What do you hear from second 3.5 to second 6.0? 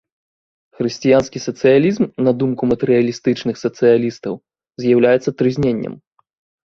сацыялістаў, з'яўляецца трызненнем.